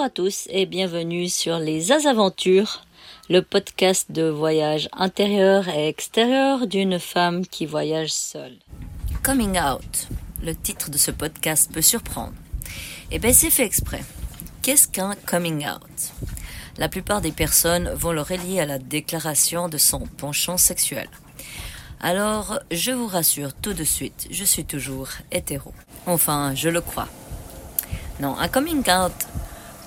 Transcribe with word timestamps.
Bonjour 0.00 0.12
à 0.12 0.14
tous 0.14 0.48
et 0.48 0.64
bienvenue 0.64 1.28
sur 1.28 1.58
les 1.58 1.92
Azaventures, 1.92 2.86
le 3.28 3.42
podcast 3.42 4.10
de 4.10 4.22
voyage 4.22 4.88
intérieur 4.94 5.68
et 5.68 5.88
extérieur 5.88 6.66
d'une 6.66 6.98
femme 6.98 7.46
qui 7.46 7.66
voyage 7.66 8.10
seule. 8.10 8.56
Coming 9.22 9.60
out, 9.60 10.08
le 10.42 10.56
titre 10.56 10.90
de 10.90 10.96
ce 10.96 11.10
podcast 11.10 11.70
peut 11.70 11.82
surprendre. 11.82 12.32
Eh 13.10 13.18
bien, 13.18 13.34
c'est 13.34 13.50
fait 13.50 13.66
exprès. 13.66 14.02
Qu'est-ce 14.62 14.88
qu'un 14.88 15.16
coming 15.26 15.66
out? 15.66 16.12
La 16.78 16.88
plupart 16.88 17.20
des 17.20 17.32
personnes 17.32 17.90
vont 17.90 18.12
le 18.12 18.22
relier 18.22 18.58
à 18.60 18.64
la 18.64 18.78
déclaration 18.78 19.68
de 19.68 19.76
son 19.76 20.06
penchant 20.16 20.56
sexuel. 20.56 21.10
Alors, 22.00 22.58
je 22.70 22.92
vous 22.92 23.06
rassure 23.06 23.52
tout 23.52 23.74
de 23.74 23.84
suite, 23.84 24.28
je 24.30 24.44
suis 24.44 24.64
toujours 24.64 25.08
hétéro. 25.30 25.74
Enfin, 26.06 26.54
je 26.54 26.70
le 26.70 26.80
crois. 26.80 27.08
Non, 28.18 28.38
un 28.38 28.48
coming 28.48 28.82
out 28.90 29.12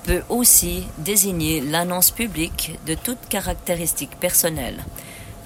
peut 0.03 0.23
aussi 0.30 0.84
désigner 0.98 1.62
l'annonce 1.62 2.11
publique 2.11 2.77
de 2.85 2.95
toute 2.95 3.27
caractéristique 3.30 4.20
personnelle, 4.20 4.84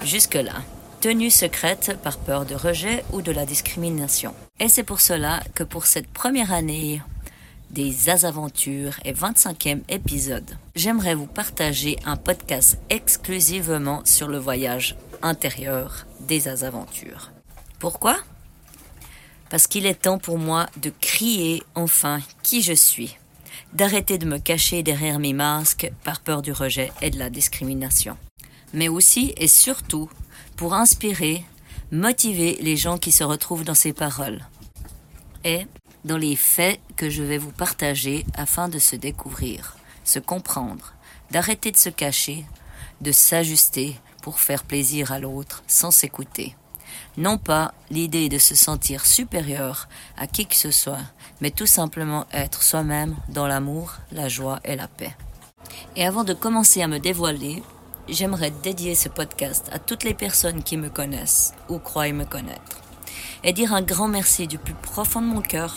jusque-là 0.03 0.53
tenue 0.99 1.29
secrète 1.29 1.97
par 2.01 2.17
peur 2.17 2.45
de 2.45 2.55
rejet 2.55 3.03
ou 3.13 3.21
de 3.21 3.31
la 3.31 3.45
discrimination. 3.45 4.33
Et 4.59 4.67
c'est 4.67 4.83
pour 4.83 5.01
cela 5.01 5.41
que 5.53 5.63
pour 5.63 5.85
cette 5.85 6.07
première 6.07 6.51
année 6.51 7.01
des 7.69 8.09
Azaventures 8.09 8.95
et 9.05 9.13
25e 9.13 9.81
épisode, 9.89 10.57
j'aimerais 10.75 11.15
vous 11.15 11.27
partager 11.27 11.97
un 12.05 12.15
podcast 12.15 12.79
exclusivement 12.89 14.01
sur 14.05 14.27
le 14.27 14.37
voyage 14.37 14.95
intérieur 15.21 16.05
des 16.21 16.47
Azaventures. 16.47 17.31
Pourquoi? 17.79 18.17
Parce 19.49 19.67
qu'il 19.67 19.85
est 19.85 20.01
temps 20.01 20.17
pour 20.17 20.37
moi 20.37 20.67
de 20.77 20.91
crier 20.99 21.63
enfin 21.75 22.19
qui 22.43 22.61
je 22.61 22.73
suis 22.73 23.17
d'arrêter 23.73 24.17
de 24.17 24.25
me 24.25 24.37
cacher 24.37 24.83
derrière 24.83 25.19
mes 25.19 25.33
masques 25.33 25.91
par 26.03 26.19
peur 26.19 26.41
du 26.41 26.51
rejet 26.51 26.91
et 27.01 27.09
de 27.09 27.19
la 27.19 27.29
discrimination. 27.29 28.17
Mais 28.73 28.87
aussi 28.87 29.33
et 29.37 29.47
surtout 29.47 30.09
pour 30.55 30.73
inspirer, 30.73 31.43
motiver 31.91 32.57
les 32.61 32.75
gens 32.75 32.97
qui 32.97 33.11
se 33.11 33.23
retrouvent 33.23 33.63
dans 33.63 33.73
ces 33.73 33.93
paroles. 33.93 34.45
Et 35.43 35.65
dans 36.03 36.17
les 36.17 36.35
faits 36.35 36.79
que 36.95 37.09
je 37.09 37.23
vais 37.23 37.37
vous 37.37 37.51
partager 37.51 38.25
afin 38.35 38.69
de 38.69 38.79
se 38.79 38.95
découvrir, 38.95 39.77
se 40.03 40.19
comprendre, 40.19 40.93
d'arrêter 41.31 41.71
de 41.71 41.77
se 41.77 41.89
cacher, 41.89 42.45
de 43.01 43.11
s'ajuster 43.11 43.95
pour 44.21 44.39
faire 44.39 44.63
plaisir 44.63 45.11
à 45.11 45.19
l'autre 45.19 45.63
sans 45.67 45.91
s'écouter. 45.91 46.55
Non 47.17 47.37
pas 47.37 47.73
l'idée 47.89 48.29
de 48.29 48.37
se 48.37 48.55
sentir 48.55 49.05
supérieur 49.05 49.87
à 50.17 50.27
qui 50.27 50.45
que 50.45 50.55
ce 50.55 50.71
soit, 50.71 51.03
mais 51.41 51.51
tout 51.51 51.65
simplement 51.65 52.25
être 52.31 52.63
soi-même 52.63 53.15
dans 53.29 53.47
l'amour, 53.47 53.95
la 54.11 54.29
joie 54.29 54.59
et 54.65 54.75
la 54.75 54.87
paix. 54.87 55.15
Et 55.95 56.05
avant 56.05 56.23
de 56.23 56.33
commencer 56.33 56.81
à 56.81 56.87
me 56.87 56.99
dévoiler, 56.99 57.61
j'aimerais 58.07 58.51
dédier 58.51 58.95
ce 58.95 59.09
podcast 59.09 59.69
à 59.71 59.79
toutes 59.79 60.03
les 60.03 60.13
personnes 60.13 60.63
qui 60.63 60.77
me 60.77 60.89
connaissent 60.89 61.53
ou 61.69 61.79
croient 61.79 62.11
me 62.11 62.25
connaître. 62.25 62.81
Et 63.43 63.53
dire 63.53 63.73
un 63.73 63.81
grand 63.81 64.07
merci 64.07 64.47
du 64.47 64.57
plus 64.57 64.73
profond 64.73 65.21
de 65.21 65.27
mon 65.27 65.41
cœur 65.41 65.75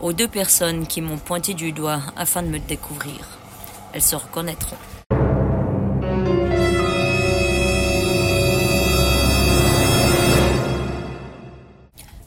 aux 0.00 0.12
deux 0.12 0.28
personnes 0.28 0.86
qui 0.86 1.00
m'ont 1.00 1.18
pointé 1.18 1.54
du 1.54 1.72
doigt 1.72 2.00
afin 2.16 2.42
de 2.42 2.48
me 2.48 2.58
découvrir. 2.58 3.38
Elles 3.92 4.02
se 4.02 4.16
reconnaîtront. 4.16 4.76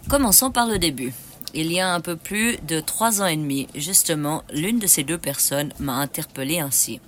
Commençons 0.08 0.52
par 0.52 0.67
le 0.67 0.80
début. 0.80 1.14
Il 1.58 1.72
y 1.72 1.80
a 1.80 1.94
un 1.94 2.02
peu 2.02 2.17
plus 2.17 2.58
de 2.67 2.81
trois 2.81 3.22
ans 3.22 3.28
et 3.28 3.38
demi, 3.38 3.70
justement, 3.75 4.44
l'une 4.52 4.78
de 4.78 4.88
ces 4.88 5.03
deux 5.03 5.17
personnes 5.17 5.72
m'a 5.80 5.94
interpellé 5.94 6.59
ainsi. 6.59 7.00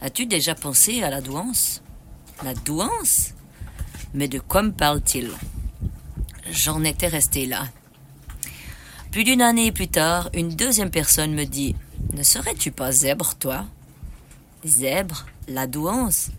As-tu 0.00 0.24
déjà 0.24 0.54
pensé 0.54 1.02
à 1.02 1.10
la 1.10 1.20
douance? 1.20 1.82
La 2.42 2.54
douance? 2.54 3.34
Mais 4.14 4.26
de 4.26 4.38
quoi 4.38 4.62
me 4.62 4.72
parle-t-il? 4.72 5.30
J'en 6.50 6.82
étais 6.82 7.08
resté 7.08 7.44
là. 7.44 7.66
Plus 9.12 9.24
d'une 9.24 9.42
année 9.42 9.70
plus 9.70 9.88
tard, 9.88 10.30
une 10.32 10.56
deuxième 10.56 10.90
personne 10.90 11.34
me 11.34 11.44
dit 11.44 11.76
Ne 12.14 12.22
serais-tu 12.22 12.72
pas 12.72 12.90
zèbre, 12.90 13.34
toi? 13.34 13.66
Zèbre 14.64 15.26
La 15.46 15.66
douance? 15.66 16.30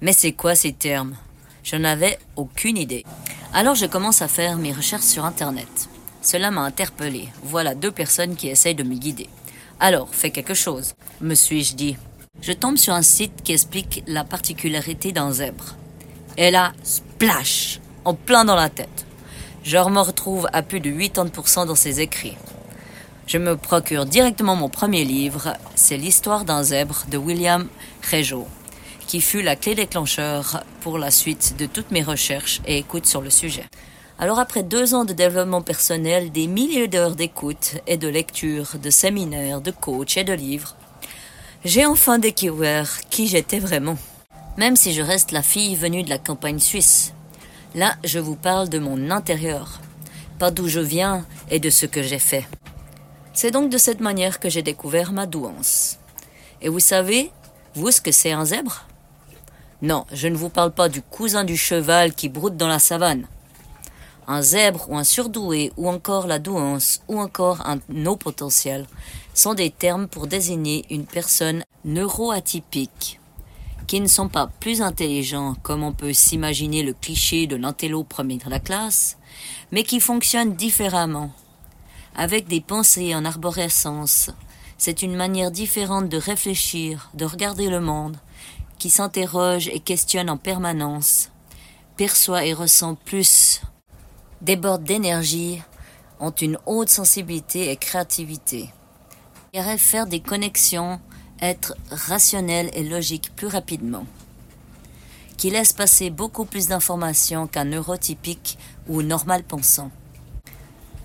Mais 0.00 0.12
c'est 0.12 0.32
quoi 0.32 0.56
ces 0.56 0.72
termes? 0.72 1.14
Je 1.62 1.76
n'avais 1.76 2.18
aucune 2.34 2.76
idée. 2.76 3.04
Alors 3.54 3.76
je 3.76 3.86
commence 3.86 4.22
à 4.22 4.28
faire 4.28 4.56
mes 4.56 4.72
recherches 4.72 5.04
sur 5.04 5.24
Internet. 5.24 5.88
Cela 6.22 6.50
m'a 6.50 6.62
interpellé. 6.62 7.28
Voilà 7.42 7.74
deux 7.74 7.90
personnes 7.90 8.36
qui 8.36 8.48
essayent 8.48 8.74
de 8.74 8.82
me 8.82 8.94
guider. 8.94 9.28
Alors, 9.78 10.08
fais 10.12 10.30
quelque 10.30 10.54
chose, 10.54 10.94
me 11.20 11.34
suis-je 11.34 11.74
dit. 11.74 11.96
Je 12.42 12.52
tombe 12.52 12.76
sur 12.76 12.94
un 12.94 13.02
site 13.02 13.42
qui 13.42 13.52
explique 13.52 14.02
la 14.06 14.24
particularité 14.24 15.12
d'un 15.12 15.32
zèbre. 15.32 15.76
Et 16.36 16.50
là, 16.50 16.72
splash, 16.82 17.80
en 18.04 18.14
plein 18.14 18.44
dans 18.44 18.54
la 18.54 18.68
tête. 18.68 19.06
Je 19.62 19.76
me 19.76 20.00
retrouve 20.00 20.48
à 20.52 20.62
plus 20.62 20.80
de 20.80 20.90
80% 20.90 21.66
dans 21.66 21.74
ses 21.74 22.00
écrits. 22.00 22.36
Je 23.26 23.38
me 23.38 23.56
procure 23.56 24.06
directement 24.06 24.56
mon 24.56 24.68
premier 24.68 25.04
livre, 25.04 25.54
c'est 25.74 25.96
l'histoire 25.96 26.44
d'un 26.44 26.62
zèbre 26.62 27.04
de 27.10 27.16
William 27.16 27.68
Régeau, 28.10 28.46
qui 29.06 29.20
fut 29.20 29.42
la 29.42 29.54
clé 29.54 29.74
déclencheur 29.74 30.64
pour 30.80 30.98
la 30.98 31.10
suite 31.10 31.56
de 31.58 31.66
toutes 31.66 31.90
mes 31.90 32.02
recherches 32.02 32.60
et 32.66 32.78
écoutes 32.78 33.06
sur 33.06 33.20
le 33.20 33.30
sujet. 33.30 33.66
Alors 34.22 34.38
après 34.38 34.62
deux 34.62 34.92
ans 34.92 35.06
de 35.06 35.14
développement 35.14 35.62
personnel, 35.62 36.30
des 36.30 36.46
milliers 36.46 36.88
d'heures 36.88 37.16
d'écoute 37.16 37.78
et 37.86 37.96
de 37.96 38.06
lecture, 38.06 38.72
de 38.76 38.90
séminaires, 38.90 39.62
de 39.62 39.70
coach 39.70 40.18
et 40.18 40.24
de 40.24 40.34
livres, 40.34 40.76
j'ai 41.64 41.86
enfin 41.86 42.18
découvert 42.18 43.00
qui 43.08 43.28
j'étais 43.28 43.60
vraiment. 43.60 43.96
Même 44.58 44.76
si 44.76 44.92
je 44.92 45.00
reste 45.00 45.32
la 45.32 45.42
fille 45.42 45.74
venue 45.74 46.02
de 46.02 46.10
la 46.10 46.18
campagne 46.18 46.58
suisse. 46.58 47.14
Là, 47.74 47.94
je 48.04 48.18
vous 48.18 48.36
parle 48.36 48.68
de 48.68 48.78
mon 48.78 49.10
intérieur, 49.10 49.80
pas 50.38 50.50
d'où 50.50 50.68
je 50.68 50.80
viens 50.80 51.24
et 51.50 51.58
de 51.58 51.70
ce 51.70 51.86
que 51.86 52.02
j'ai 52.02 52.18
fait. 52.18 52.46
C'est 53.32 53.52
donc 53.52 53.70
de 53.70 53.78
cette 53.78 54.00
manière 54.00 54.38
que 54.38 54.50
j'ai 54.50 54.62
découvert 54.62 55.12
ma 55.12 55.24
douance. 55.24 55.98
Et 56.60 56.68
vous 56.68 56.80
savez, 56.80 57.32
vous, 57.74 57.90
ce 57.90 58.02
que 58.02 58.12
c'est 58.12 58.32
un 58.32 58.44
zèbre? 58.44 58.84
Non, 59.80 60.04
je 60.12 60.28
ne 60.28 60.36
vous 60.36 60.50
parle 60.50 60.72
pas 60.72 60.90
du 60.90 61.00
cousin 61.00 61.44
du 61.44 61.56
cheval 61.56 62.12
qui 62.12 62.28
broute 62.28 62.58
dans 62.58 62.68
la 62.68 62.78
savane 62.78 63.26
un 64.30 64.42
zèbre 64.42 64.88
ou 64.88 64.96
un 64.96 65.02
surdoué 65.02 65.72
ou 65.76 65.88
encore 65.88 66.28
la 66.28 66.38
douance 66.38 67.02
ou 67.08 67.20
encore 67.20 67.66
un 67.66 67.80
no 67.88 68.14
potentiel 68.14 68.86
sont 69.34 69.54
des 69.54 69.70
termes 69.70 70.06
pour 70.06 70.28
désigner 70.28 70.84
une 70.88 71.04
personne 71.04 71.64
neuroatypique 71.84 73.18
qui 73.88 74.00
ne 74.00 74.06
sont 74.06 74.28
pas 74.28 74.46
plus 74.60 74.82
intelligents 74.82 75.56
comme 75.64 75.82
on 75.82 75.92
peut 75.92 76.12
s'imaginer 76.12 76.84
le 76.84 76.92
cliché 76.92 77.48
de 77.48 77.56
l'intello 77.56 78.04
premier 78.04 78.36
de 78.36 78.48
la 78.48 78.60
classe, 78.60 79.18
mais 79.72 79.82
qui 79.82 79.98
fonctionnent 79.98 80.54
différemment, 80.54 81.32
avec 82.14 82.46
des 82.46 82.60
pensées 82.60 83.16
en 83.16 83.24
arborescence. 83.24 84.30
C'est 84.78 85.02
une 85.02 85.16
manière 85.16 85.50
différente 85.50 86.08
de 86.08 86.18
réfléchir, 86.18 87.10
de 87.14 87.24
regarder 87.24 87.68
le 87.68 87.80
monde, 87.80 88.16
qui 88.78 88.90
s'interroge 88.90 89.66
et 89.66 89.80
questionne 89.80 90.30
en 90.30 90.36
permanence, 90.36 91.30
perçoit 91.96 92.46
et 92.46 92.54
ressent 92.54 92.94
plus 92.94 93.60
débordent 94.40 94.84
d'énergie, 94.84 95.62
ont 96.18 96.30
une 96.30 96.58
haute 96.66 96.90
sensibilité 96.90 97.70
et 97.70 97.76
créativité. 97.76 98.70
Ils 99.52 99.60
rêvent 99.60 99.78
faire 99.78 100.06
des 100.06 100.20
connexions, 100.20 101.00
être 101.40 101.74
rationnels 101.90 102.70
et 102.74 102.84
logiques 102.84 103.34
plus 103.34 103.46
rapidement. 103.46 104.06
Qui 105.36 105.50
laissent 105.50 105.72
passer 105.72 106.10
beaucoup 106.10 106.44
plus 106.44 106.68
d'informations 106.68 107.46
qu'un 107.46 107.64
neurotypique 107.64 108.58
ou 108.88 109.02
normal 109.02 109.42
pensant. 109.42 109.90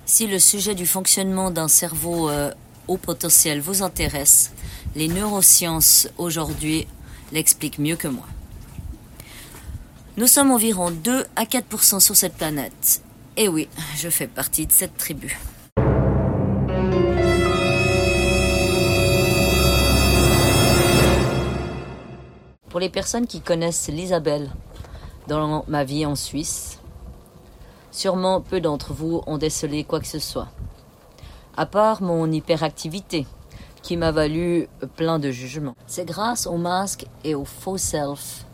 Si 0.06 0.28
le 0.28 0.40
sujet 0.40 0.76
du 0.76 0.86
fonctionnement 0.86 1.50
d'un 1.50 1.70
cerveau 1.70 2.30
euh, 2.30 2.52
haut 2.88 2.98
potentiel 2.98 3.62
vous 3.62 3.82
intéresse, 3.82 4.52
les 4.96 5.08
neurosciences 5.08 6.10
aujourd'hui 6.18 6.88
l'expliquent 7.32 7.80
mieux 7.80 7.96
que 7.96 8.10
moi. 8.10 8.28
Nous 10.18 10.28
sommes 10.28 10.52
environ 10.52 10.92
2 10.92 11.26
à 11.36 11.46
4% 11.46 12.00
sur 12.00 12.16
cette 12.16 12.36
planète 12.36 13.02
et 13.38 13.44
eh 13.44 13.48
oui, 13.50 13.68
je 13.98 14.10
fais 14.10 14.28
partie 14.28 14.66
de 14.66 14.72
cette 14.72 14.96
tribu. 14.98 15.38
Pour 22.70 22.80
les 22.80 22.90
personnes 22.90 23.28
qui 23.28 23.42
connaissent 23.42 23.90
l'Isabelle 23.90 24.50
dans 25.28 25.66
ma 25.68 25.84
vie 25.84 26.06
en 26.06 26.16
Suisse, 26.16 26.80
sûrement 27.92 28.40
peu 28.40 28.62
d'entre 28.62 28.94
vous 28.94 29.22
ont 29.28 29.38
décelé 29.38 29.84
quoi 29.84 30.00
que 30.00 30.08
ce 30.08 30.20
soit. 30.20 30.48
À 31.58 31.66
part 31.66 32.02
mon 32.02 32.32
hyperactivité, 32.32 33.26
qui 33.82 33.98
m'a 33.98 34.12
valu 34.12 34.68
plein 34.96 35.20
de 35.20 35.30
jugements. 35.30 35.76
C'est 35.86 36.06
grâce 36.06 36.48
au 36.48 36.58
masque 36.58 37.06
et 37.24 37.36
au 37.36 37.46
faux 37.46 37.78
self 37.78 38.46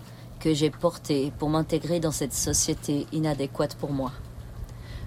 que 0.42 0.54
j'ai 0.54 0.69
porté 0.69 1.31
pour 1.39 1.50
m'intégrer 1.50 2.00
dans 2.00 2.12
cette 2.12 2.34
société 2.34 3.06
inadéquate 3.13 3.75
pour 3.75 3.92
moi. 3.92 4.12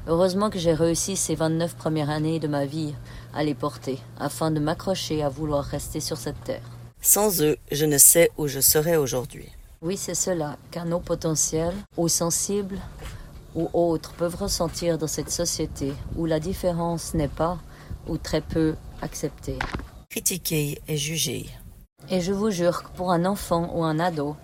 Heureusement 0.07 0.51
que 0.51 0.59
j'ai 0.59 0.75
réussi 0.75 1.17
ces 1.17 1.35
29 1.35 1.77
premières 1.77 2.11
années 2.11 2.39
de 2.39 2.47
ma 2.49 2.67
vie 2.67 2.95
à 3.33 3.43
les 3.43 3.55
porter, 3.55 3.99
afin 4.19 4.51
de 4.51 4.61
m'accrocher 4.61 5.23
à 5.23 5.31
vouloir 5.31 5.65
rester 5.65 6.01
sur 6.01 6.19
cette 6.19 6.43
terre. 6.45 6.63
Sans 7.01 7.41
eux, 7.43 7.57
je 7.73 7.87
ne 7.87 7.97
sais 7.97 8.31
où 8.37 8.47
je 8.47 8.61
serais 8.61 8.97
aujourd'hui. 8.97 9.49
Oui, 9.81 9.97
c'est 9.97 10.15
cela 10.15 10.57
qu'un 10.71 10.93
haut 10.93 11.01
potentiel, 11.01 11.73
ou 11.97 12.09
sensible, 12.09 12.79
ou 13.55 13.71
autres 13.73 14.13
peuvent 14.13 14.37
ressentir 14.37 14.99
dans 14.99 15.07
cette 15.07 15.31
société 15.31 15.95
où 16.17 16.27
la 16.27 16.41
différence 16.41 17.15
n'est 17.15 17.29
pas 17.29 17.59
ou 18.07 18.19
très 18.19 18.43
peu 18.43 18.75
acceptée. 19.01 19.59
Critiquer 20.11 20.83
et 20.87 20.97
juger. 20.99 21.49
Et 22.11 22.21
je 22.21 22.33
vous 22.33 22.51
jure 22.51 22.83
que 22.83 22.97
pour 22.97 23.11
un 23.11 23.25
enfant 23.25 23.71
ou 23.75 23.85
un 23.85 23.99
ado, 23.99 24.37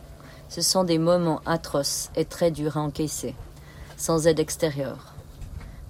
ce 0.48 0.62
sont 0.62 0.84
des 0.84 0.98
moments 0.98 1.42
atroces 1.44 2.10
et 2.16 2.24
très 2.24 2.50
durs 2.50 2.78
à 2.78 2.80
encaisser, 2.80 3.34
sans 3.98 4.26
aide 4.26 4.40
extérieure. 4.40 5.09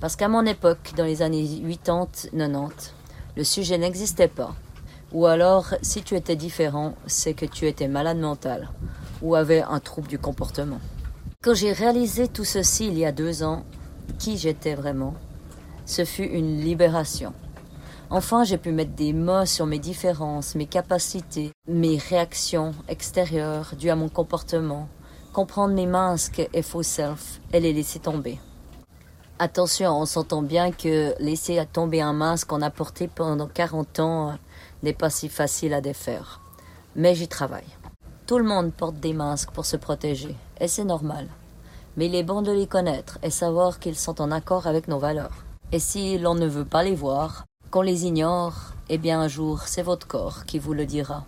Parce 0.01 0.17
qu'à 0.17 0.29
mon 0.29 0.47
époque, 0.47 0.93
dans 0.97 1.05
les 1.05 1.21
années 1.21 1.45
80-90, 1.45 2.93
le 3.37 3.45
sujet 3.45 3.77
n'existait 3.77 4.29
pas. 4.29 4.55
Ou 5.13 5.27
alors, 5.27 5.75
si 5.83 6.03
tu 6.03 6.15
étais 6.15 6.37
différent, 6.37 6.95
c'est 7.07 7.35
que 7.35 7.45
tu 7.45 7.67
étais 7.67 7.89
malade 7.89 8.19
mental 8.19 8.71
ou 9.21 9.35
avais 9.35 9.63
un 9.63 9.81
trouble 9.81 10.09
du 10.09 10.19
comportement. 10.19 10.81
Quand 11.43 11.55
j'ai 11.55 11.73
réalisé 11.73 12.29
tout 12.29 12.45
ceci 12.45 12.87
il 12.87 12.99
y 12.99 13.05
a 13.05 13.13
deux 13.13 13.43
ans, 13.43 13.65
qui 14.19 14.39
j'étais 14.39 14.75
vraiment, 14.75 15.15
ce 15.85 16.05
fut 16.05 16.25
une 16.25 16.61
libération. 16.61 17.33
Enfin, 18.09 18.45
j'ai 18.45 18.59
pu 18.59 18.73
mettre 18.73 18.93
des 18.93 19.13
mots 19.13 19.47
sur 19.47 19.67
mes 19.67 19.79
différences, 19.79 20.55
mes 20.55 20.67
capacités, 20.67 21.53
mes 21.69 21.97
réactions 21.97 22.73
extérieures 22.89 23.75
dues 23.79 23.91
à 23.91 23.97
mon 23.97 24.09
comportement, 24.09 24.89
comprendre 25.33 25.75
mes 25.75 25.87
masques 25.87 26.49
et 26.53 26.63
faux 26.63 26.83
self 26.83 27.41
et 27.53 27.61
les 27.61 27.73
laisser 27.73 28.01
tomber. 28.01 28.39
Attention, 29.43 29.99
on 29.99 30.05
s'entend 30.05 30.43
bien 30.43 30.71
que 30.71 31.15
laisser 31.19 31.65
tomber 31.73 32.03
un 32.03 32.13
masque 32.13 32.49
qu'on 32.49 32.61
a 32.61 32.69
porté 32.69 33.09
pendant 33.09 33.47
40 33.47 34.01
ans 34.01 34.39
n'est 34.83 34.93
pas 34.93 35.09
si 35.09 35.31
facile 35.31 35.73
à 35.73 35.81
défaire. 35.81 36.43
Mais 36.95 37.15
j'y 37.15 37.27
travaille. 37.27 37.65
Tout 38.27 38.37
le 38.37 38.45
monde 38.45 38.71
porte 38.71 38.97
des 38.97 39.15
masques 39.15 39.53
pour 39.53 39.65
se 39.65 39.79
protéger, 39.79 40.37
et 40.61 40.69
c'est 40.69 40.85
normal. 40.85 41.27
Mais 41.97 42.05
il 42.05 42.15
est 42.17 42.23
bon 42.23 42.43
de 42.43 42.53
les 42.53 42.67
connaître 42.67 43.19
et 43.23 43.31
savoir 43.31 43.79
qu'ils 43.79 43.97
sont 43.97 44.21
en 44.21 44.31
accord 44.31 44.67
avec 44.67 44.89
nos 44.89 44.99
valeurs. 44.99 45.43
Et 45.73 45.79
si 45.79 46.19
l'on 46.19 46.35
ne 46.35 46.47
veut 46.47 46.67
pas 46.67 46.83
les 46.83 46.95
voir, 46.95 47.47
qu'on 47.71 47.81
les 47.81 48.05
ignore, 48.05 48.75
eh 48.91 48.99
bien 48.99 49.23
un 49.23 49.29
jour 49.29 49.63
c'est 49.63 49.81
votre 49.81 50.07
corps 50.07 50.45
qui 50.45 50.59
vous 50.59 50.75
le 50.75 50.85
dira. 50.85 51.25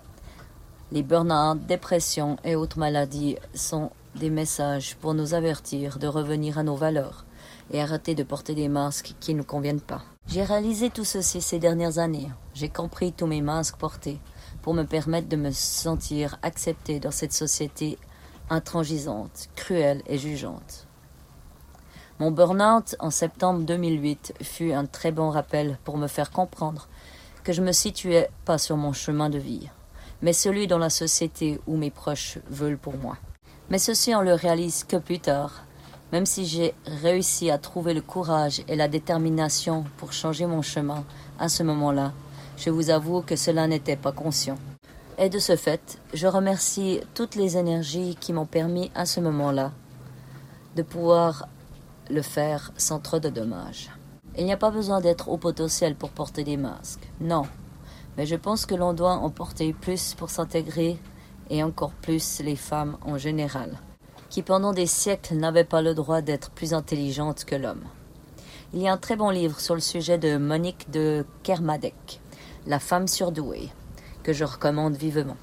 Les 0.91 1.03
burn-out, 1.03 1.65
dépressions 1.67 2.37
et 2.44 2.56
autres 2.56 2.79
maladies 2.79 3.38
sont 3.55 3.91
des 4.17 4.29
messages 4.29 4.97
pour 4.97 5.15
nous 5.15 5.32
avertir 5.32 5.99
de 5.99 6.08
revenir 6.08 6.58
à 6.58 6.62
nos 6.62 6.76
valeurs 6.76 7.25
et 7.70 7.81
arrêter 7.81 8.14
de 8.14 8.23
porter 8.23 8.55
des 8.55 8.69
masques 8.69 9.14
qui 9.20 9.35
ne 9.35 9.43
conviennent 9.43 9.81
pas. 9.81 10.03
J'ai 10.26 10.44
réalisé 10.44 10.91
tout 10.91 11.05
ceci 11.05 11.41
ces 11.41 11.59
dernières 11.59 11.99
années. 11.99 12.31
J'ai 12.55 12.69
compris 12.69 13.12
tous 13.12 13.26
mes 13.26 13.43
masques 13.43 13.76
portés 13.76 14.20
pour 14.62 14.75
me 14.75 14.85
permettre 14.85 15.29
de 15.29 15.37
me 15.37 15.50
sentir 15.50 16.38
accepté 16.43 17.00
dans 17.00 17.11
cette 17.11 17.32
société 17.32 17.99
intransigeante, 18.50 19.49
cruelle 19.56 20.03
et 20.06 20.19
jugeante. 20.19 20.87
Mon 22.19 22.31
burn-out 22.31 22.94
en 23.00 23.11
septembre 23.11 23.65
2008 23.65 24.35
fut 24.43 24.73
un 24.73 24.87
très 24.87 25.11
bon 25.11 25.31
rappel 25.31 25.79
pour 25.85 25.97
me 25.97 26.06
faire 26.06 26.31
comprendre 26.31 26.88
que 27.43 27.53
je 27.53 27.62
me 27.62 27.73
situais 27.73 28.31
pas 28.44 28.58
sur 28.58 28.76
mon 28.76 28.93
chemin 28.93 29.29
de 29.29 29.38
vie, 29.38 29.69
mais 30.20 30.32
celui 30.32 30.69
dans 30.69 30.79
la 30.79 30.91
société 30.91 31.61
où 31.67 31.76
mes 31.76 31.91
proches 31.91 32.38
veulent 32.49 32.79
pour 32.79 32.97
moi. 32.97 33.17
Mais 33.70 33.79
ceci 33.79 34.15
on 34.15 34.20
le 34.20 34.35
réalise 34.35 34.85
que 34.85 34.97
plus 34.97 35.19
tard, 35.19 35.65
même 36.12 36.26
si 36.26 36.44
j'ai 36.44 36.75
réussi 36.87 37.50
à 37.50 37.56
trouver 37.56 37.94
le 37.94 38.03
courage 38.03 38.62
et 38.69 38.76
la 38.76 38.87
détermination 38.87 39.85
pour 39.97 40.12
changer 40.12 40.47
mon 40.47 40.61
chemin 40.61 41.05
à 41.38 41.49
ce 41.49 41.62
moment-là, 41.62 42.12
je 42.59 42.69
vous 42.69 42.91
avoue 42.91 43.23
que 43.23 43.35
cela 43.35 43.67
n'était 43.67 43.97
pas 43.97 44.12
conscient. 44.12 44.59
Et 45.19 45.31
de 45.31 45.38
ce 45.38 45.56
fait, 45.56 45.99
je 46.12 46.26
remercie 46.26 47.00
toutes 47.14 47.35
les 47.35 47.56
énergies 47.56 48.17
qui 48.20 48.32
m'ont 48.32 48.47
permis 48.47 48.91
à 48.94 49.06
ce 49.06 49.20
moment-là 49.20 49.73
de 50.76 50.82
pouvoir 50.82 51.49
le 52.11 52.23
faire 52.23 52.73
sans 52.76 52.99
trop 52.99 53.19
de 53.19 53.31
dommages. 53.31 53.91
Il 54.37 54.44
n'y 54.44 54.53
a 54.53 54.58
pas 54.58 54.70
besoin 54.70 55.00
d'être 55.00 55.29
au 55.29 55.38
potentiel 55.38 55.94
pour 55.94 56.11
porter 56.11 56.44
des 56.44 56.56
masques, 56.56 57.08
non. 57.20 57.43
Mais 58.17 58.26
je 58.26 58.37
pense 58.37 58.67
que 58.67 58.75
l'on 58.75 58.93
doit 58.93 59.15
en 59.15 59.31
porter 59.31 59.73
plus 59.73 60.15
pour 60.15 60.29
s'intégrer 60.29 60.99
et 61.49 61.62
encore 61.62 61.93
plus 61.93 62.41
les 62.41 62.56
femmes 62.56 62.99
en 63.03 63.17
général 63.17 63.79
qui 64.32 64.40
pendant 64.40 64.73
des 64.73 64.87
siècles 64.87 65.34
n'avait 65.34 65.62
pas 65.62 65.82
le 65.82 65.93
droit 65.93 66.23
d'être 66.23 66.50
plus 66.52 66.73
intelligente 66.73 67.44
que 67.44 67.55
l'homme. 67.55 67.84
Il 68.73 68.81
y 68.81 68.88
a 68.88 68.93
un 68.94 68.96
très 68.96 69.14
bon 69.14 69.29
livre 69.29 69.61
sur 69.61 69.75
le 69.75 69.82
sujet 69.82 70.17
de 70.17 70.38
Monique 70.38 70.90
de 70.90 71.26
Kermadec, 71.43 72.19
La 72.67 72.79
femme 72.79 73.08
surdouée, 73.08 73.69
que 74.23 74.32
je 74.32 74.44
recommande 74.44 74.96
vivement. 74.96 75.37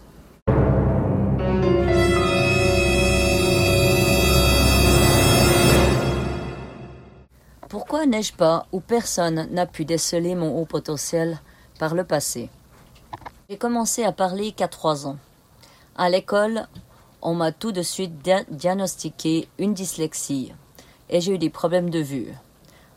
Pourquoi 7.69 8.07
n'ai-je 8.07 8.33
pas 8.33 8.65
ou 8.71 8.79
personne 8.79 9.49
n'a 9.51 9.67
pu 9.67 9.85
déceler 9.85 10.33
mon 10.33 10.57
haut 10.57 10.65
potentiel 10.65 11.37
par 11.77 11.93
le 11.93 12.05
passé? 12.05 12.49
J'ai 13.51 13.57
commencé 13.59 14.03
à 14.03 14.11
parler 14.11 14.51
qu'à 14.51 14.67
trois 14.67 15.05
ans. 15.05 15.17
À 15.95 16.09
l'école, 16.09 16.67
on 17.21 17.35
m'a 17.35 17.51
tout 17.51 17.71
de 17.71 17.81
suite 17.81 18.13
diagnostiqué 18.49 19.47
une 19.57 19.73
dyslexie 19.73 20.53
et 21.09 21.21
j'ai 21.21 21.33
eu 21.33 21.37
des 21.37 21.49
problèmes 21.49 21.89
de 21.89 21.99
vue, 21.99 22.33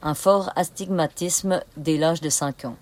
un 0.02 0.14
fort 0.14 0.50
astigmatisme 0.56 1.62
dès 1.76 1.96
l'âge 1.96 2.20
de 2.20 2.28
5 2.28 2.66
ans. 2.66 2.76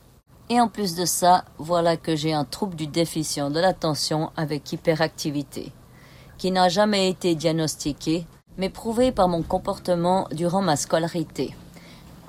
Et 0.48 0.60
en 0.60 0.68
plus 0.68 0.96
de 0.96 1.04
ça, 1.04 1.44
voilà 1.58 1.96
que 1.96 2.16
j'ai 2.16 2.32
un 2.32 2.44
trouble 2.44 2.74
du 2.74 2.86
déficient 2.86 3.50
de 3.50 3.60
l'attention 3.60 4.32
avec 4.36 4.72
hyperactivité, 4.72 5.72
qui 6.38 6.50
n'a 6.50 6.68
jamais 6.68 7.08
été 7.08 7.36
diagnostiqué, 7.36 8.26
mais 8.58 8.68
prouvé 8.68 9.12
par 9.12 9.28
mon 9.28 9.42
comportement 9.42 10.26
durant 10.32 10.60
ma 10.60 10.76
scolarité, 10.76 11.54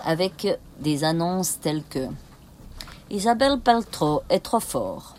avec 0.03 0.59
des 0.79 1.03
annonces 1.03 1.59
telles 1.59 1.83
que 1.83 2.07
Isabelle 3.09 3.59
Peltro 3.59 4.21
est 4.29 4.39
trop 4.39 4.59
fort, 4.59 5.15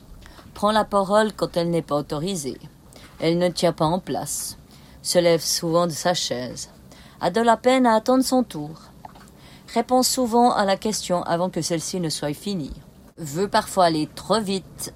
prend 0.54 0.70
la 0.70 0.84
parole 0.84 1.32
quand 1.32 1.56
elle 1.56 1.70
n'est 1.70 1.82
pas 1.82 1.96
autorisée, 1.96 2.58
elle 3.22 3.38
ne 3.38 3.48
tient 3.48 3.72
pas 3.72 3.86
en 3.86 4.00
place, 4.00 4.58
se 5.00 5.18
lève 5.18 5.40
souvent 5.40 5.86
de 5.86 5.92
sa 5.92 6.12
chaise, 6.12 6.70
a 7.20 7.30
de 7.30 7.40
la 7.40 7.56
peine 7.56 7.86
à 7.86 7.94
attendre 7.94 8.24
son 8.24 8.42
tour, 8.42 8.70
répond 9.72 10.02
souvent 10.02 10.52
à 10.52 10.64
la 10.64 10.76
question 10.76 11.22
avant 11.22 11.48
que 11.48 11.62
celle-ci 11.62 12.00
ne 12.00 12.08
soit 12.08 12.34
finie, 12.34 12.74
veut 13.16 13.46
parfois 13.46 13.84
aller 13.84 14.08
trop 14.12 14.40
vite 14.40 14.92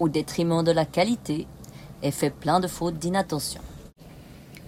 au 0.00 0.08
détriment 0.08 0.64
de 0.64 0.72
la 0.72 0.84
qualité 0.84 1.46
et 2.02 2.10
fait 2.10 2.30
plein 2.30 2.58
de 2.58 2.66
fautes 2.66 2.98
d'inattention. 2.98 3.62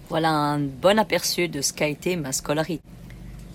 Voilà 0.07 0.31
un 0.31 0.59
bon 0.59 0.97
aperçu 0.97 1.49
de 1.49 1.61
ce 1.61 1.73
qu'a 1.73 1.87
été 1.87 2.15
ma 2.15 2.31
scolarité. 2.31 2.83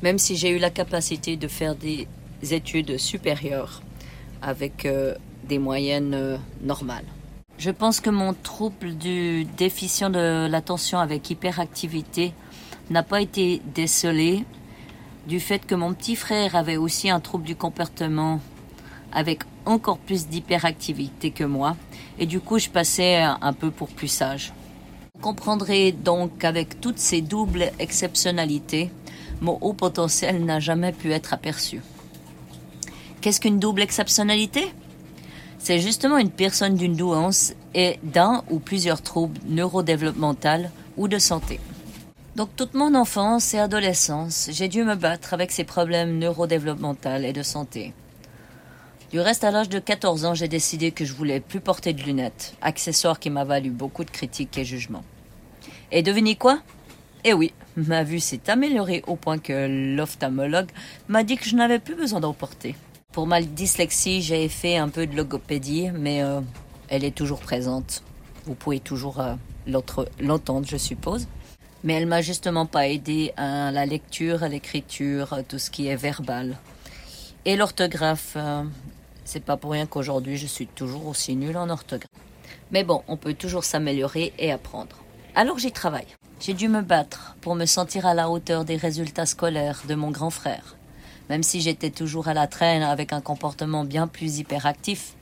Même 0.03 0.19
si 0.19 0.37
j'ai 0.37 0.51
eu 0.51 0.59
la 0.59 0.71
capacité 0.71 1.37
de 1.37 1.49
faire 1.49 1.75
des 1.75 2.07
études 2.43 2.99
supérieures 2.99 3.81
avec 4.43 4.85
euh, 4.85 5.15
des 5.45 5.59
moyennes 5.59 6.15
euh, 6.15 6.37
normales. 6.61 7.05
Je 7.59 7.73
pense 7.73 8.01
que 8.01 8.09
mon 8.09 8.35
trouble 8.35 8.97
du 8.97 9.45
déficient 9.45 10.11
de 10.11 10.47
l'attention 10.49 11.01
avec 11.01 11.29
hyperactivité 11.29 12.33
n'a 12.89 13.03
pas 13.03 13.21
été 13.21 13.61
décelé 13.75 14.45
du 15.27 15.41
fait 15.41 15.67
que 15.67 15.75
mon 15.75 15.93
petit 15.93 16.15
frère 16.15 16.55
avait 16.55 16.77
aussi 16.77 17.11
un 17.11 17.19
trouble 17.19 17.43
du 17.43 17.57
comportement 17.57 18.41
avec 19.11 19.43
encore 19.67 19.99
plus 19.99 20.29
d'hyperactivité 20.29 21.33
que 21.33 21.43
moi 21.43 21.77
et 22.21 22.27
du 22.27 22.39
coup 22.39 22.61
je 22.61 22.69
passais 22.69 23.17
un 23.17 23.53
peu 23.53 23.73
pour 23.73 23.89
plus 23.89 24.07
sage. 24.07 24.53
Vous 25.17 25.21
comprendrez 25.21 25.91
donc 25.91 26.39
qu'avec 26.39 26.81
toutes 26.81 27.01
ces 27.01 27.23
doubles 27.23 27.73
exceptionnalités, 27.81 28.93
mon 29.41 29.59
haut 29.61 29.73
potentiel 29.73 30.45
n'a 30.45 30.61
jamais 30.61 30.93
pu 30.93 31.11
être 31.11 31.35
aperçu. 31.35 31.83
Qu'est-ce 33.21 33.41
qu'une 33.41 33.59
double 33.59 33.83
exceptionnalité? 33.83 34.73
C'est 35.59 35.81
justement 35.81 36.19
une 36.19 36.31
personne 36.31 36.75
d'une 36.75 36.97
douance 36.97 37.55
et 37.75 37.99
d'un 38.03 38.43
ou 38.51 38.59
plusieurs 38.59 39.03
troubles 39.03 39.39
neurodéveloppementaux 39.47 40.69
ou 40.97 41.09
de 41.09 41.19
santé. 41.19 41.61
Donc 42.37 42.51
toute 42.57 42.75
mon 42.75 42.95
enfance 42.95 43.53
et 43.55 43.59
adolescence, 43.59 44.49
j'ai 44.53 44.69
dû 44.69 44.85
me 44.85 44.95
battre 44.95 45.35
avec 45.35 45.51
ces 45.51 45.65
problèmes 45.65 46.19
neurodéveloppementaux 46.19 47.23
et 47.25 47.33
de 47.33 47.43
santé. 47.43 47.93
Du 49.11 49.21
reste, 49.21 49.43
à 49.43 49.51
l'âge 49.51 49.71
de 49.71 49.79
14 49.79 50.27
ans, 50.27 50.35
j'ai 50.35 50.49
décidé 50.49 50.93
que 50.93 51.07
je 51.07 51.15
voulais 51.15 51.41
plus 51.41 51.61
porter 51.61 51.95
de 51.95 52.03
lunettes, 52.03 52.55
accessoire 52.61 53.19
qui 53.19 53.31
m'a 53.31 53.45
valu 53.45 53.71
beaucoup 53.71 54.05
de 54.05 54.11
critiques 54.11 54.59
et 54.59 54.67
jugements. 54.67 55.05
Et 55.91 56.03
devinez 56.03 56.37
quoi? 56.37 56.61
Eh 57.25 57.33
oui, 57.33 57.53
ma 57.77 58.05
vue 58.05 58.21
s'est 58.21 58.51
améliorée 58.51 59.03
au 59.07 59.17
point 59.17 59.39
que 59.39 59.97
l'ophtalmologue 59.97 60.69
m'a 61.09 61.25
dit 61.25 61.37
que 61.37 61.49
je 61.49 61.57
n'avais 61.57 61.79
plus 61.79 61.95
besoin 61.95 62.21
d'en 62.21 62.35
porter. 62.35 62.77
Pour 63.19 63.27
ma 63.27 63.43
dyslexie, 63.43 64.23
j'ai 64.23 64.49
fait 64.49 64.77
un 64.77 64.89
peu 64.89 65.05
de 65.05 65.17
logopédie, 65.17 65.91
mais 65.93 66.23
euh, 66.23 66.41
elle 66.89 67.03
est 67.03 67.17
toujours 67.17 67.41
présente. 67.41 68.05
Vous 68.45 68.55
pouvez 68.55 68.79
toujours 68.79 69.19
euh, 69.19 69.35
l'entendre, 70.21 70.69
je 70.69 70.77
suppose. 70.77 71.27
Mais 71.83 71.95
elle 71.95 72.07
m'a 72.07 72.23
justement 72.23 72.65
pas 72.65 72.87
aidé 72.87 73.33
à 73.37 73.73
la 73.73 73.87
lecture, 73.87 74.45
à 74.45 74.49
l'écriture, 74.49 75.37
tout 75.49 75.59
ce 75.59 75.69
qui 75.69 75.89
est 75.89 75.97
verbal. 75.97 76.59
Et 77.45 77.57
l'orthographe, 77.57 78.35
euh, 78.37 78.63
c'est 79.25 79.43
pas 79.43 79.57
pour 79.57 79.73
rien 79.73 79.87
qu'aujourd'hui 79.87 80.37
je 80.37 80.47
suis 80.47 80.69
toujours 80.69 81.09
aussi 81.09 81.35
nulle 81.35 81.57
en 81.57 81.71
orthographe. 81.71 82.13
Mais 82.71 82.85
bon, 82.85 83.03
on 83.09 83.17
peut 83.17 83.35
toujours 83.35 83.65
s'améliorer 83.65 84.33
et 84.39 84.53
apprendre. 84.53 84.97
Alors 85.35 85.59
j'y 85.59 85.73
travaille. 85.73 86.07
J'ai 86.39 86.55
dû 86.55 86.69
me 86.69 86.83
battre 86.83 87.35
pour 87.41 87.57
me 87.57 87.67
sentir 87.67 88.07
à 88.07 88.15
la 88.15 88.31
hauteur 88.31 88.65
des 88.65 88.77
résultats 88.77 89.27
scolaires 89.27 89.83
de 89.89 89.97
mon 89.97 90.13
grand 90.13 90.31
frère. 90.31 90.78
Même 91.29 91.43
si 91.43 91.61
j'étais 91.61 91.91
toujours 91.91 92.29
à 92.29 92.35
la 92.35 92.47
traîne 92.47 92.83
avec 92.83 93.13
un 93.13 93.21
comportement 93.21 93.85
bien 93.85 94.07
plus 94.07 94.39
hyperactif, 94.39 95.15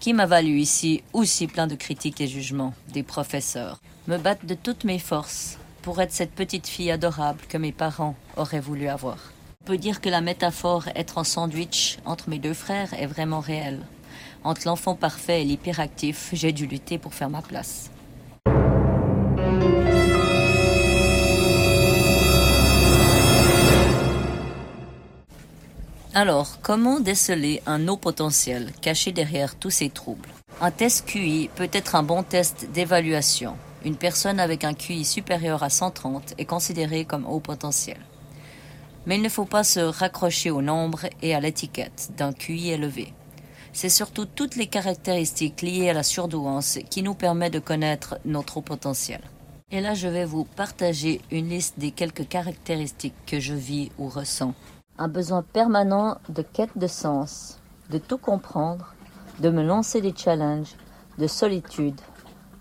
qui 0.00 0.12
m'a 0.12 0.26
valu 0.26 0.58
ici 0.58 1.02
aussi 1.12 1.46
plein 1.46 1.66
de 1.66 1.74
critiques 1.74 2.20
et 2.20 2.26
jugements 2.26 2.74
des 2.92 3.02
professeurs. 3.02 3.80
Me 4.06 4.18
battre 4.18 4.44
de 4.44 4.54
toutes 4.54 4.84
mes 4.84 4.98
forces 4.98 5.58
pour 5.80 6.00
être 6.00 6.12
cette 6.12 6.32
petite 6.32 6.66
fille 6.66 6.90
adorable 6.90 7.40
que 7.48 7.58
mes 7.58 7.72
parents 7.72 8.14
auraient 8.36 8.60
voulu 8.60 8.88
avoir. 8.88 9.18
On 9.62 9.66
peut 9.66 9.78
dire 9.78 10.02
que 10.02 10.10
la 10.10 10.20
métaphore 10.20 10.88
être 10.94 11.16
en 11.16 11.24
sandwich 11.24 11.98
entre 12.04 12.28
mes 12.28 12.38
deux 12.38 12.52
frères 12.52 12.92
est 12.94 13.06
vraiment 13.06 13.40
réelle. 13.40 13.80
Entre 14.42 14.66
l'enfant 14.66 14.94
parfait 14.94 15.40
et 15.40 15.44
l'hyperactif, 15.44 16.28
j'ai 16.34 16.52
dû 16.52 16.66
lutter 16.66 16.98
pour 16.98 17.14
faire 17.14 17.30
ma 17.30 17.40
place. 17.40 17.90
Alors, 26.16 26.60
comment 26.62 27.00
déceler 27.00 27.60
un 27.66 27.88
haut 27.88 27.96
potentiel 27.96 28.70
caché 28.80 29.10
derrière 29.10 29.56
tous 29.56 29.70
ces 29.70 29.90
troubles? 29.90 30.28
Un 30.60 30.70
test 30.70 31.06
QI 31.06 31.50
peut 31.56 31.68
être 31.72 31.96
un 31.96 32.04
bon 32.04 32.22
test 32.22 32.68
d'évaluation. 32.72 33.56
Une 33.84 33.96
personne 33.96 34.38
avec 34.38 34.62
un 34.62 34.74
QI 34.74 35.04
supérieur 35.04 35.64
à 35.64 35.70
130 35.70 36.34
est 36.38 36.44
considérée 36.44 37.04
comme 37.04 37.26
haut 37.26 37.40
potentiel. 37.40 37.98
Mais 39.06 39.16
il 39.16 39.22
ne 39.22 39.28
faut 39.28 39.44
pas 39.44 39.64
se 39.64 39.80
raccrocher 39.80 40.52
au 40.52 40.62
nombre 40.62 41.00
et 41.20 41.34
à 41.34 41.40
l'étiquette 41.40 42.10
d'un 42.16 42.32
QI 42.32 42.70
élevé. 42.70 43.12
C'est 43.72 43.88
surtout 43.88 44.24
toutes 44.24 44.54
les 44.54 44.68
caractéristiques 44.68 45.62
liées 45.62 45.90
à 45.90 45.94
la 45.94 46.04
surdouance 46.04 46.78
qui 46.90 47.02
nous 47.02 47.14
permettent 47.14 47.54
de 47.54 47.58
connaître 47.58 48.20
notre 48.24 48.58
haut 48.58 48.62
potentiel. 48.62 49.20
Et 49.72 49.80
là, 49.80 49.94
je 49.94 50.06
vais 50.06 50.26
vous 50.26 50.44
partager 50.44 51.20
une 51.32 51.48
liste 51.48 51.74
des 51.76 51.90
quelques 51.90 52.28
caractéristiques 52.28 53.14
que 53.26 53.40
je 53.40 53.54
vis 53.54 53.90
ou 53.98 54.08
ressens 54.08 54.54
un 54.96 55.08
besoin 55.08 55.42
permanent 55.42 56.18
de 56.28 56.42
quête 56.42 56.76
de 56.78 56.86
sens, 56.86 57.58
de 57.90 57.98
tout 57.98 58.18
comprendre, 58.18 58.94
de 59.40 59.50
me 59.50 59.64
lancer 59.64 60.00
des 60.00 60.14
challenges, 60.16 60.76
de 61.18 61.26
solitude, 61.26 62.00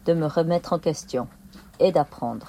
de 0.05 0.13
me 0.13 0.25
remettre 0.25 0.73
en 0.73 0.79
question 0.79 1.27
et 1.79 1.91
d'apprendre. 1.91 2.47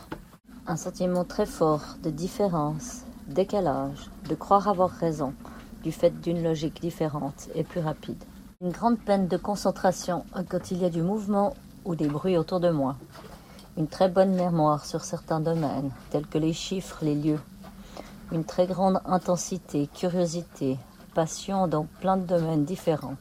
Un 0.67 0.77
sentiment 0.77 1.25
très 1.25 1.45
fort 1.45 1.83
de 2.03 2.09
différence, 2.09 3.03
décalage, 3.27 4.11
de 4.29 4.35
croire 4.35 4.69
avoir 4.69 4.89
raison 4.89 5.35
du 5.83 5.93
fait 5.93 6.19
d'une 6.23 6.43
logique 6.43 6.81
différente 6.81 7.49
et 7.55 7.63
plus 7.63 7.81
rapide. 7.81 8.25
Une 8.63 8.73
grande 8.73 8.99
peine 8.99 9.29
de 9.29 9.37
concentration 9.37 10.25
quand 10.49 10.71
il 10.71 10.79
y 10.79 10.87
a 10.87 10.91
du 10.91 11.03
mouvement 11.03 11.55
ou 11.85 11.95
des 11.95 12.09
bruits 12.09 12.39
autour 12.39 12.61
de 12.61 12.71
moi. 12.71 12.97
Une 13.77 13.89
très 13.89 14.09
bonne 14.09 14.35
mémoire 14.35 14.87
sur 14.87 15.03
certains 15.03 15.41
domaines, 15.41 15.91
tels 16.09 16.27
que 16.27 16.39
les 16.39 16.55
chiffres, 16.55 17.01
les 17.03 17.15
lieux, 17.15 17.41
une 18.33 18.45
très 18.45 18.67
grande 18.67 19.01
intensité, 19.05 19.89
curiosité, 19.95 20.79
passion 21.15 21.69
dans 21.69 21.85
plein 22.01 22.17
de 22.17 22.27
domaines 22.27 22.65
différents, 22.65 23.17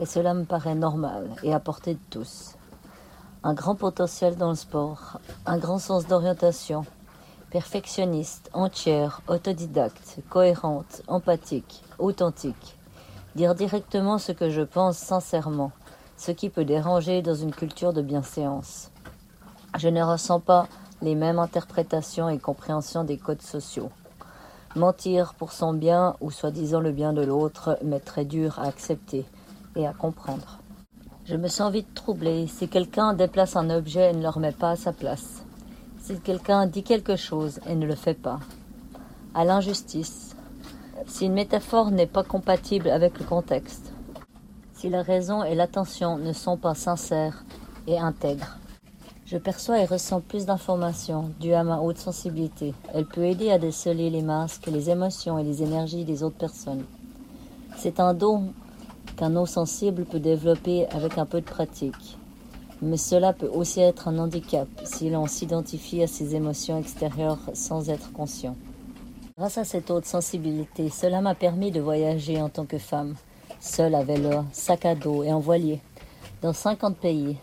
et 0.00 0.06
cela 0.06 0.34
me 0.34 0.44
paraît 0.44 0.74
normal 0.74 1.28
et 1.42 1.52
à 1.52 1.60
portée 1.60 1.94
de 1.94 2.00
tous. 2.10 2.54
Un 3.42 3.54
grand 3.54 3.74
potentiel 3.74 4.36
dans 4.36 4.50
le 4.50 4.56
sport, 4.56 5.20
un 5.44 5.58
grand 5.58 5.78
sens 5.78 6.06
d'orientation, 6.06 6.84
perfectionniste, 7.50 8.50
entière, 8.52 9.20
autodidacte, 9.28 10.18
cohérente, 10.30 11.02
empathique, 11.06 11.84
authentique. 11.98 12.78
Dire 13.36 13.54
directement 13.54 14.18
ce 14.18 14.32
que 14.32 14.50
je 14.50 14.62
pense 14.62 14.96
sincèrement, 14.96 15.72
ce 16.16 16.30
qui 16.32 16.48
peut 16.48 16.64
déranger 16.64 17.22
dans 17.22 17.34
une 17.34 17.52
culture 17.52 17.92
de 17.92 18.02
bienséance. 18.02 18.90
Je 19.76 19.88
ne 19.88 20.02
ressens 20.02 20.40
pas 20.40 20.68
les 21.02 21.14
mêmes 21.14 21.38
interprétations 21.38 22.28
et 22.28 22.38
compréhensions 22.38 23.04
des 23.04 23.18
codes 23.18 23.42
sociaux. 23.42 23.90
Mentir 24.76 25.34
pour 25.34 25.52
son 25.52 25.72
bien 25.72 26.16
ou 26.20 26.32
soi-disant 26.32 26.80
le 26.80 26.90
bien 26.90 27.12
de 27.12 27.22
l'autre 27.22 27.78
m'est 27.84 28.00
très 28.00 28.24
dur 28.24 28.58
à 28.58 28.66
accepter 28.66 29.24
et 29.76 29.86
à 29.86 29.92
comprendre. 29.92 30.58
Je 31.26 31.36
me 31.36 31.46
sens 31.46 31.72
vite 31.72 31.94
troublée 31.94 32.48
si 32.48 32.68
quelqu'un 32.68 33.14
déplace 33.14 33.54
un 33.54 33.70
objet 33.70 34.10
et 34.10 34.12
ne 34.12 34.22
le 34.22 34.28
remet 34.28 34.50
pas 34.50 34.70
à 34.70 34.76
sa 34.76 34.92
place. 34.92 35.44
Si 36.00 36.18
quelqu'un 36.18 36.66
dit 36.66 36.82
quelque 36.82 37.14
chose 37.14 37.60
et 37.68 37.76
ne 37.76 37.86
le 37.86 37.94
fait 37.94 38.20
pas. 38.20 38.40
À 39.32 39.44
l'injustice. 39.44 40.34
Si 41.06 41.26
une 41.26 41.34
métaphore 41.34 41.92
n'est 41.92 42.08
pas 42.08 42.24
compatible 42.24 42.90
avec 42.90 43.20
le 43.20 43.24
contexte. 43.24 43.92
Si 44.72 44.90
la 44.90 45.02
raison 45.02 45.44
et 45.44 45.54
l'attention 45.54 46.18
ne 46.18 46.32
sont 46.32 46.56
pas 46.56 46.74
sincères 46.74 47.44
et 47.86 48.00
intègres. 48.00 48.58
Je 49.34 49.40
perçois 49.40 49.80
et 49.80 49.84
ressens 49.84 50.20
plus 50.20 50.46
d'informations 50.46 51.32
dues 51.40 51.54
à 51.54 51.64
ma 51.64 51.80
haute 51.80 51.98
sensibilité. 51.98 52.72
Elle 52.94 53.04
peut 53.04 53.24
aider 53.24 53.50
à 53.50 53.58
déceler 53.58 54.08
les 54.08 54.22
masques, 54.22 54.68
les 54.68 54.90
émotions 54.90 55.40
et 55.40 55.42
les 55.42 55.60
énergies 55.60 56.04
des 56.04 56.22
autres 56.22 56.36
personnes. 56.36 56.84
C'est 57.76 57.98
un 57.98 58.14
don 58.14 58.52
qu'un 59.16 59.34
eau 59.34 59.44
sensible 59.44 60.04
peut 60.04 60.20
développer 60.20 60.86
avec 60.90 61.18
un 61.18 61.26
peu 61.26 61.40
de 61.40 61.46
pratique. 61.46 62.16
Mais 62.80 62.96
cela 62.96 63.32
peut 63.32 63.50
aussi 63.52 63.80
être 63.80 64.06
un 64.06 64.18
handicap 64.18 64.68
si 64.84 65.10
l'on 65.10 65.26
s'identifie 65.26 66.04
à 66.04 66.06
ses 66.06 66.36
émotions 66.36 66.78
extérieures 66.78 67.40
sans 67.54 67.90
être 67.90 68.12
conscient. 68.12 68.54
Grâce 69.36 69.58
à 69.58 69.64
cette 69.64 69.90
haute 69.90 70.06
sensibilité, 70.06 70.90
cela 70.90 71.20
m'a 71.20 71.34
permis 71.34 71.72
de 71.72 71.80
voyager 71.80 72.40
en 72.40 72.50
tant 72.50 72.66
que 72.66 72.78
femme, 72.78 73.16
seule 73.58 73.96
à 73.96 74.04
vélo, 74.04 74.44
sac 74.52 74.84
à 74.84 74.94
dos 74.94 75.24
et 75.24 75.32
en 75.32 75.40
voilier, 75.40 75.80
dans 76.40 76.52
50 76.52 76.96
pays, 76.96 77.36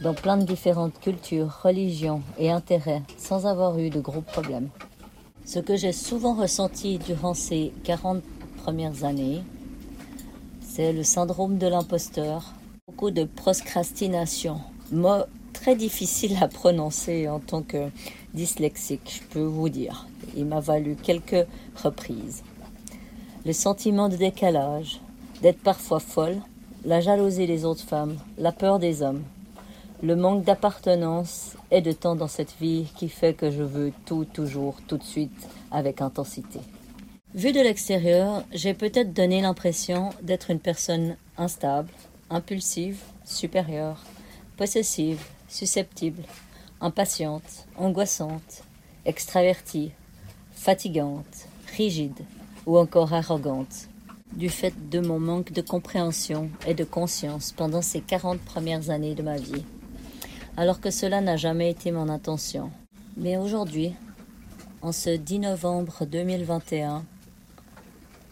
dans 0.00 0.14
plein 0.14 0.36
de 0.36 0.44
différentes 0.44 0.98
cultures, 1.00 1.60
religions 1.62 2.22
et 2.38 2.50
intérêts 2.50 3.02
sans 3.16 3.46
avoir 3.46 3.78
eu 3.78 3.90
de 3.90 4.00
gros 4.00 4.20
problèmes. 4.20 4.68
Ce 5.44 5.58
que 5.58 5.76
j'ai 5.76 5.92
souvent 5.92 6.34
ressenti 6.34 6.98
durant 6.98 7.34
ces 7.34 7.72
40 7.84 8.22
premières 8.62 9.04
années, 9.04 9.42
c'est 10.60 10.92
le 10.92 11.02
syndrome 11.02 11.58
de 11.58 11.66
l'imposteur, 11.66 12.54
beaucoup 12.86 13.10
de 13.10 13.24
procrastination, 13.24 14.60
mot 14.92 15.24
très 15.52 15.74
difficile 15.74 16.36
à 16.40 16.48
prononcer 16.48 17.28
en 17.28 17.40
tant 17.40 17.62
que 17.62 17.88
dyslexique, 18.34 19.22
je 19.22 19.34
peux 19.34 19.44
vous 19.44 19.68
dire. 19.68 20.06
Il 20.36 20.46
m'a 20.46 20.60
valu 20.60 20.96
quelques 21.02 21.46
reprises. 21.82 22.44
Le 23.44 23.52
sentiment 23.52 24.08
de 24.08 24.16
décalage, 24.16 25.00
d'être 25.42 25.60
parfois 25.60 26.00
folle, 26.00 26.36
la 26.84 27.00
jalousie 27.00 27.46
des 27.46 27.64
autres 27.64 27.84
femmes, 27.84 28.16
la 28.36 28.52
peur 28.52 28.78
des 28.78 29.02
hommes, 29.02 29.22
le 30.02 30.14
manque 30.14 30.44
d'appartenance 30.44 31.56
et 31.70 31.80
de 31.80 31.92
temps 31.92 32.14
dans 32.14 32.28
cette 32.28 32.54
vie 32.60 32.86
qui 32.96 33.08
fait 33.08 33.34
que 33.34 33.50
je 33.50 33.62
veux 33.62 33.92
tout 34.06 34.24
toujours, 34.24 34.76
tout 34.86 34.96
de 34.96 35.02
suite, 35.02 35.48
avec 35.70 36.00
intensité. 36.00 36.60
Vu 37.34 37.52
de 37.52 37.60
l'extérieur, 37.60 38.44
j'ai 38.52 38.74
peut-être 38.74 39.12
donné 39.12 39.40
l'impression 39.40 40.10
d'être 40.22 40.50
une 40.50 40.60
personne 40.60 41.16
instable, 41.36 41.90
impulsive, 42.30 43.00
supérieure, 43.24 44.02
possessive, 44.56 45.20
susceptible, 45.48 46.22
impatiente, 46.80 47.66
angoissante, 47.76 48.62
extravertie, 49.04 49.90
fatigante, 50.52 51.48
rigide 51.76 52.24
ou 52.66 52.78
encore 52.78 53.12
arrogante, 53.12 53.88
du 54.32 54.48
fait 54.48 54.74
de 54.90 55.00
mon 55.00 55.18
manque 55.18 55.52
de 55.52 55.62
compréhension 55.62 56.50
et 56.66 56.74
de 56.74 56.84
conscience 56.84 57.52
pendant 57.52 57.82
ces 57.82 58.00
quarante 58.00 58.40
premières 58.40 58.90
années 58.90 59.14
de 59.14 59.22
ma 59.22 59.36
vie 59.36 59.64
alors 60.58 60.80
que 60.80 60.90
cela 60.90 61.20
n'a 61.20 61.36
jamais 61.36 61.70
été 61.70 61.92
mon 61.92 62.08
intention. 62.08 62.72
Mais 63.16 63.36
aujourd'hui, 63.36 63.94
en 64.82 64.90
ce 64.90 65.10
10 65.10 65.38
novembre 65.38 66.04
2021, 66.04 67.04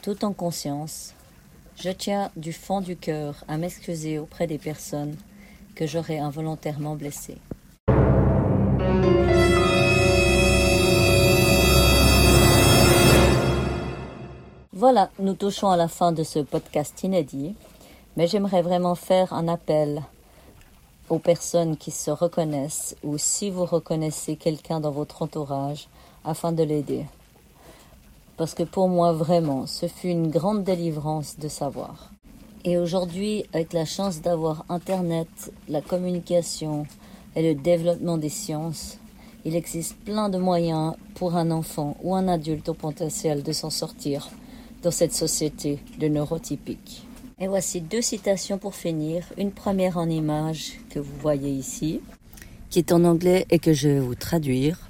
tout 0.02 0.24
en 0.24 0.32
conscience, 0.32 1.14
je 1.76 1.90
tiens 1.90 2.32
du 2.34 2.52
fond 2.52 2.80
du 2.80 2.96
cœur 2.96 3.44
à 3.46 3.58
m'excuser 3.58 4.18
auprès 4.18 4.48
des 4.48 4.58
personnes 4.58 5.14
que 5.76 5.86
j'aurais 5.86 6.18
involontairement 6.18 6.96
blessées. 6.96 7.38
Voilà, 14.72 15.10
nous 15.20 15.34
touchons 15.34 15.70
à 15.70 15.76
la 15.76 15.86
fin 15.86 16.10
de 16.10 16.24
ce 16.24 16.40
podcast 16.40 17.04
inédit, 17.04 17.54
mais 18.16 18.26
j'aimerais 18.26 18.62
vraiment 18.62 18.96
faire 18.96 19.32
un 19.32 19.46
appel 19.46 20.02
aux 21.08 21.18
personnes 21.18 21.76
qui 21.76 21.90
se 21.90 22.10
reconnaissent 22.10 22.96
ou 23.02 23.18
si 23.18 23.50
vous 23.50 23.64
reconnaissez 23.64 24.36
quelqu'un 24.36 24.80
dans 24.80 24.90
votre 24.90 25.22
entourage 25.22 25.88
afin 26.24 26.52
de 26.52 26.62
l'aider. 26.62 27.06
Parce 28.36 28.54
que 28.54 28.64
pour 28.64 28.88
moi, 28.88 29.12
vraiment, 29.12 29.66
ce 29.66 29.86
fut 29.86 30.08
une 30.08 30.30
grande 30.30 30.64
délivrance 30.64 31.38
de 31.38 31.48
savoir. 31.48 32.10
Et 32.64 32.78
aujourd'hui, 32.78 33.44
avec 33.52 33.72
la 33.72 33.84
chance 33.84 34.20
d'avoir 34.20 34.64
Internet, 34.68 35.28
la 35.68 35.80
communication 35.80 36.86
et 37.34 37.42
le 37.42 37.60
développement 37.60 38.18
des 38.18 38.28
sciences, 38.28 38.98
Il 39.46 39.54
existe 39.54 39.96
plein 39.98 40.28
de 40.28 40.38
moyens 40.38 40.94
pour 41.14 41.36
un 41.36 41.52
enfant 41.52 41.96
ou 42.02 42.16
un 42.16 42.26
adulte 42.26 42.68
au 42.68 42.74
potentiel 42.74 43.44
de 43.44 43.52
s'en 43.52 43.70
sortir 43.70 44.28
dans 44.82 44.90
cette 44.90 45.14
société 45.14 45.78
de 46.00 46.08
neurotypiques. 46.08 47.05
Et 47.38 47.48
voici 47.48 47.82
deux 47.82 48.00
citations 48.00 48.56
pour 48.56 48.74
finir. 48.74 49.22
Une 49.36 49.52
première 49.52 49.98
en 49.98 50.08
image 50.08 50.78
que 50.88 50.98
vous 50.98 51.12
voyez 51.20 51.50
ici, 51.50 52.00
qui 52.70 52.78
est 52.78 52.92
en 52.92 53.04
anglais 53.04 53.44
et 53.50 53.58
que 53.58 53.74
je 53.74 53.88
vais 53.88 54.00
vous 54.00 54.14
traduire. 54.14 54.88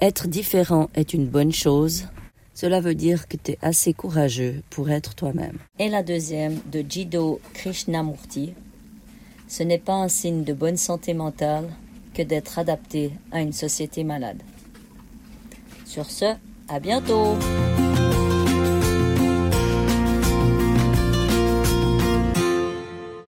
Être 0.00 0.26
différent 0.26 0.90
est 0.94 1.14
une 1.14 1.28
bonne 1.28 1.52
chose. 1.52 2.08
Cela 2.52 2.80
veut 2.80 2.96
dire 2.96 3.28
que 3.28 3.36
tu 3.36 3.52
es 3.52 3.58
assez 3.62 3.92
courageux 3.92 4.60
pour 4.70 4.90
être 4.90 5.14
toi-même. 5.14 5.58
Et 5.78 5.88
la 5.88 6.02
deuxième 6.02 6.58
de 6.72 6.84
Jiddu 6.86 7.38
Krishnamurti. 7.54 8.54
Ce 9.46 9.62
n'est 9.62 9.78
pas 9.78 9.94
un 9.94 10.08
signe 10.08 10.42
de 10.42 10.52
bonne 10.52 10.76
santé 10.76 11.14
mentale 11.14 11.68
que 12.12 12.22
d'être 12.22 12.58
adapté 12.58 13.12
à 13.30 13.40
une 13.40 13.52
société 13.52 14.02
malade. 14.02 14.42
Sur 15.84 16.10
ce, 16.10 16.34
à 16.68 16.80
bientôt 16.80 17.36